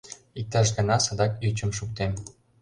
Иктаж 0.39 0.67
гана 0.77 0.97
садак 1.05 1.31
ӱчым 1.47 1.71
шуктем. 1.77 2.11